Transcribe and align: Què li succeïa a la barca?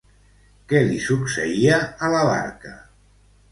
Què 0.71 0.81
li 0.87 0.97
succeïa 1.09 1.79
a 2.07 2.11
la 2.17 2.25
barca? 2.33 2.75